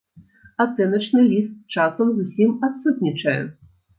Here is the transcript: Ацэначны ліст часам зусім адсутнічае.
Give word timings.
Ацэначны 0.63 1.25
ліст 1.31 1.51
часам 1.77 2.07
зусім 2.21 2.57
адсутнічае. 2.69 3.39